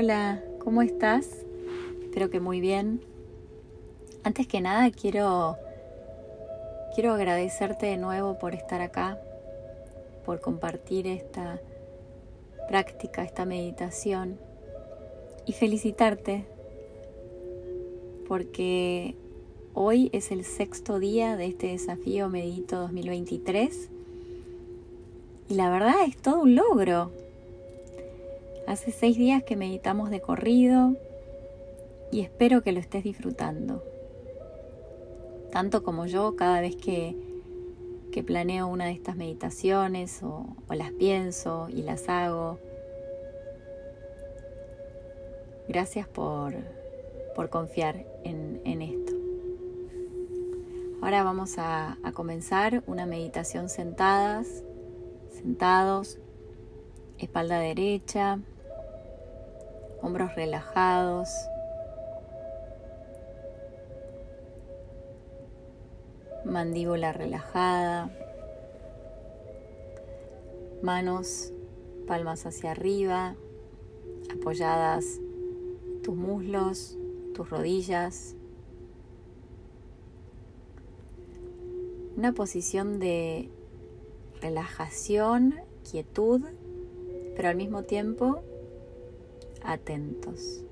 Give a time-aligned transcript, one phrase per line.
[0.00, 1.44] Hola, ¿cómo estás?
[2.04, 3.00] Espero que muy bien.
[4.22, 5.56] Antes que nada quiero
[6.94, 9.18] quiero agradecerte de nuevo por estar acá,
[10.24, 11.60] por compartir esta
[12.68, 14.38] práctica, esta meditación
[15.46, 16.44] y felicitarte
[18.28, 19.16] porque
[19.74, 23.88] hoy es el sexto día de este desafío Medito 2023
[25.48, 27.10] y la verdad es todo un logro.
[28.68, 30.94] Hace seis días que meditamos de corrido
[32.12, 33.82] y espero que lo estés disfrutando.
[35.50, 37.16] Tanto como yo cada vez que,
[38.12, 42.58] que planeo una de estas meditaciones o, las pienso y las hago.
[45.66, 46.52] Gracias por,
[47.34, 49.14] por confiar en, en, esto.
[51.00, 54.62] Ahora vamos a, a comenzar una meditación sentadas,
[55.30, 56.18] sentados,
[57.16, 58.40] espalda derecha,
[60.02, 61.30] hombros relajados.
[66.44, 68.10] Mandíbula relajada.
[70.82, 71.52] Manos,
[72.06, 73.34] palmas hacia arriba,
[74.32, 75.20] apoyadas
[76.02, 76.96] tus muslos,
[77.34, 78.36] tus rodillas.
[82.16, 83.50] Una posición de
[84.40, 85.54] relajación,
[85.88, 86.42] quietud,
[87.36, 88.42] pero al mismo tiempo
[89.62, 90.64] atentos.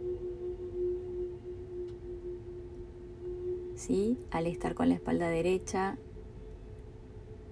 [3.75, 4.19] ¿Sí?
[4.31, 5.99] Al estar con la espalda derecha,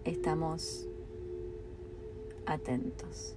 [0.05, 0.89] estamos
[2.47, 3.37] atentos.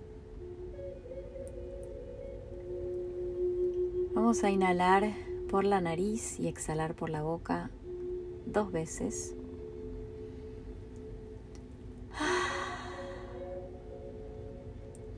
[4.14, 5.14] Vamos a inhalar
[5.50, 7.70] por la nariz y exhalar por la boca
[8.46, 9.36] dos veces.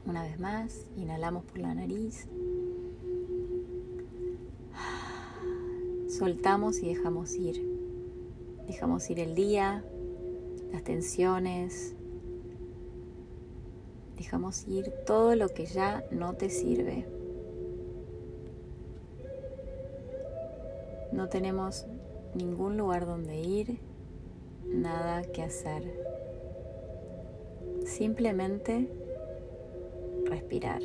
[0.05, 2.27] Una vez más, inhalamos por la nariz.
[6.19, 7.65] Soltamos y dejamos ir.
[8.67, 9.85] Dejamos ir el día,
[10.69, 11.95] las tensiones.
[14.17, 17.05] Dejamos ir todo lo que ya no te sirve.
[21.13, 21.85] No tenemos
[22.35, 23.79] ningún lugar donde ir,
[24.65, 25.83] nada que hacer.
[27.85, 28.89] Simplemente
[30.25, 30.81] respirar.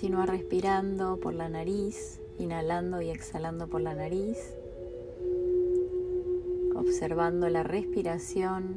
[0.00, 4.38] Continúa respirando por la nariz, inhalando y exhalando por la nariz
[6.74, 8.76] observando la respiración,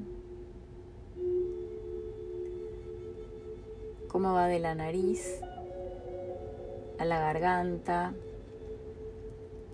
[4.09, 5.39] cómo va de la nariz
[6.97, 8.13] a la garganta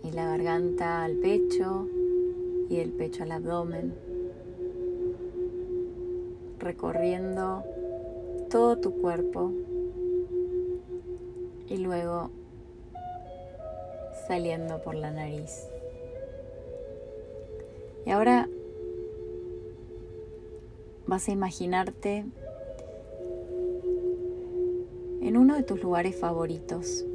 [0.04, 1.88] y la garganta al pecho
[2.70, 3.96] y el pecho al abdomen,
[6.60, 7.64] recorriendo
[8.52, 9.52] todo tu cuerpo
[11.70, 12.32] y luego
[14.28, 15.70] saliendo por la nariz.
[18.06, 18.50] Y ahora
[21.06, 22.26] vas a imaginarte
[25.22, 27.06] en uno de tus lugares favoritos.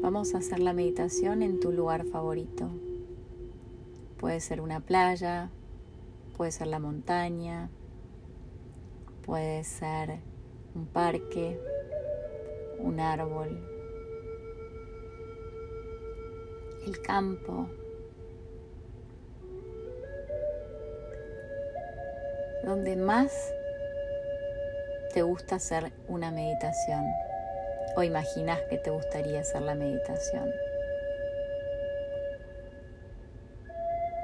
[0.00, 2.70] Vamos a hacer la meditación en tu lugar favorito.
[4.18, 5.50] Puede ser una playa,
[6.36, 7.70] puede ser la montaña,
[9.24, 10.20] puede ser
[10.74, 11.60] un parque,
[12.82, 13.58] un árbol,
[16.86, 17.68] el campo,
[22.64, 23.52] donde más
[25.12, 27.04] te gusta hacer una meditación
[27.96, 30.50] o imaginas que te gustaría hacer la meditación.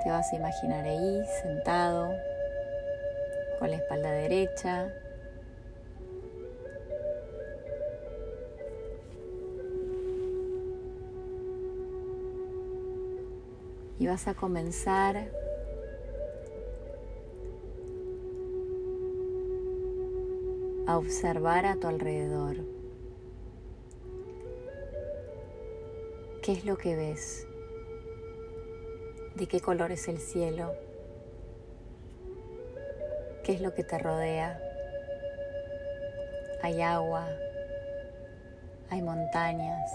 [0.05, 2.15] Te vas a imaginar ahí sentado
[3.59, 4.89] con la espalda derecha.
[13.99, 15.31] Y vas a comenzar
[20.87, 22.57] a observar a tu alrededor.
[26.43, 27.47] ¿Qué es lo que ves?
[29.35, 30.73] ¿De qué color es el cielo?
[33.43, 34.61] ¿Qué es lo que te rodea?
[36.63, 37.29] Hay agua,
[38.91, 39.91] hay montañas,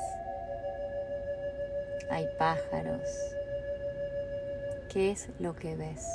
[2.10, 3.02] hay pájaros.
[4.92, 6.06] ¿Qué es lo que ves?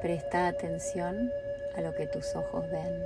[0.00, 1.30] Presta atención
[1.76, 3.02] a lo que tus ojos ven.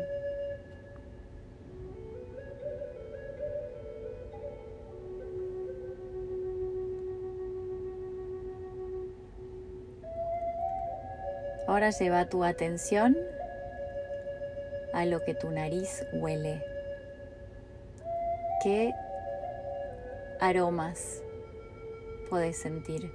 [11.66, 13.18] Ahora lleva tu atención
[14.92, 16.62] a lo que tu nariz huele.
[18.62, 18.92] ¿Qué
[20.38, 21.20] aromas
[22.32, 23.12] puedes sentir?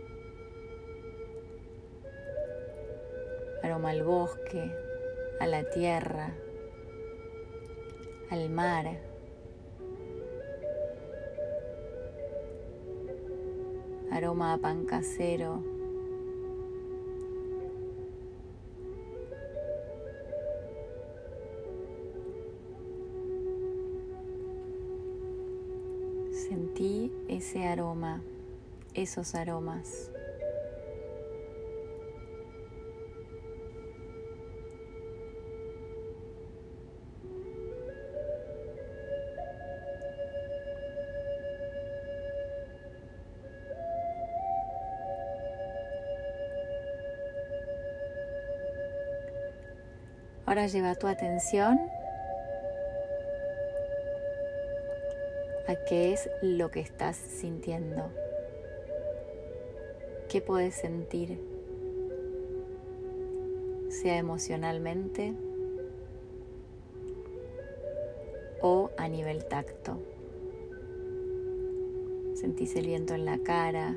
[3.63, 4.71] Aroma al bosque,
[5.39, 6.35] a la tierra,
[8.29, 8.85] al mar.
[14.11, 15.63] Aroma a pan casero.
[26.29, 28.21] Sentí ese aroma,
[28.97, 30.11] esos aromas.
[50.47, 51.77] Ahora lleva tu atención
[55.67, 58.26] a qué es lo que estás sintiendo.
[60.29, 61.39] ¿Qué puedes sentir?
[63.87, 65.33] Sea emocionalmente
[68.61, 69.97] o a nivel tacto.
[72.33, 73.95] Sentís el viento en la cara,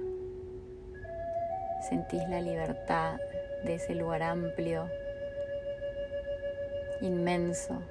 [1.89, 3.19] sentís la libertad
[3.65, 4.89] de ese lugar amplio,
[7.01, 7.83] inmenso,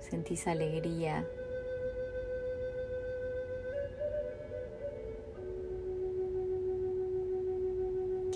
[0.00, 1.26] sentís alegría.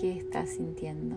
[0.03, 1.15] ¿Qué estás sintiendo?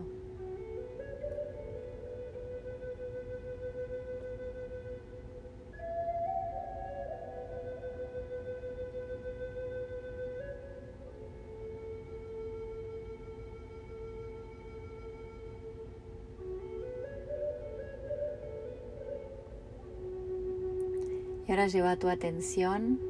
[21.45, 23.01] Y ahora lleva tu atención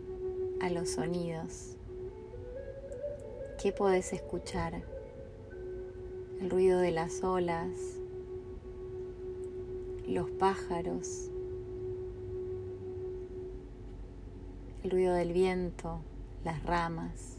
[0.62, 1.76] a los sonidos.
[3.60, 4.95] ¿Qué podés escuchar?
[6.40, 7.70] El ruido de las olas,
[10.06, 11.30] los pájaros,
[14.84, 16.00] el ruido del viento,
[16.44, 17.38] las ramas,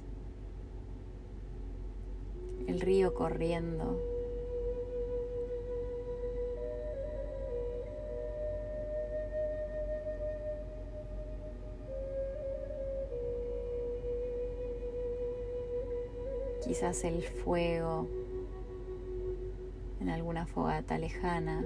[2.68, 3.98] el río corriendo.
[16.68, 18.08] quizás el fuego
[20.08, 21.66] en alguna fogata lejana.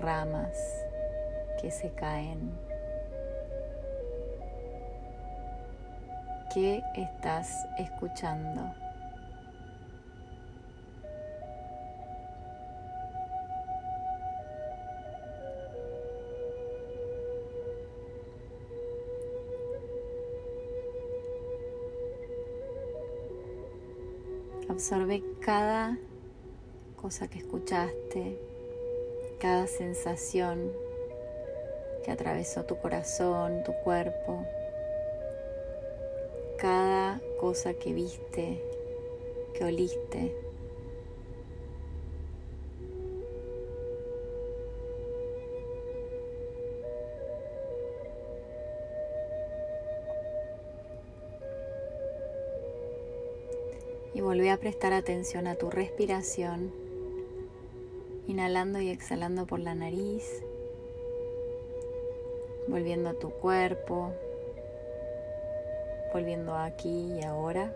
[0.00, 0.58] Ramas
[1.60, 2.50] que se caen.
[6.52, 8.79] ¿Qué estás escuchando?
[24.80, 25.98] Absorbe cada
[26.96, 28.40] cosa que escuchaste,
[29.38, 30.72] cada sensación
[32.02, 34.42] que atravesó tu corazón, tu cuerpo,
[36.56, 38.64] cada cosa que viste,
[39.52, 40.49] que oliste.
[54.20, 56.70] Y volví a prestar atención a tu respiración,
[58.26, 60.44] inhalando y exhalando por la nariz,
[62.68, 64.12] volviendo a tu cuerpo,
[66.12, 67.74] volviendo aquí y ahora.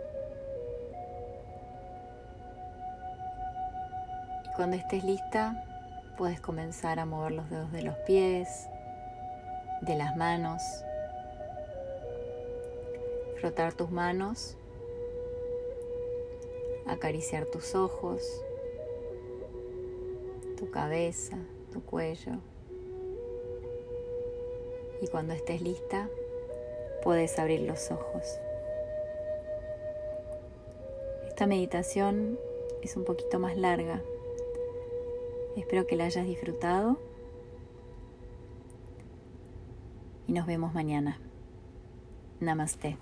[4.44, 5.64] Y cuando estés lista,
[6.18, 8.68] puedes comenzar a mover los dedos de los pies,
[9.80, 10.60] de las manos,
[13.40, 14.58] frotar tus manos
[16.86, 18.22] acariciar tus ojos,
[20.56, 21.36] tu cabeza,
[21.72, 22.32] tu cuello.
[25.00, 26.08] Y cuando estés lista,
[27.02, 28.38] puedes abrir los ojos.
[31.28, 32.38] Esta meditación
[32.82, 34.00] es un poquito más larga.
[35.56, 36.98] Espero que la hayas disfrutado.
[40.26, 41.18] y nos vemos mañana.
[42.40, 42.96] Namaste.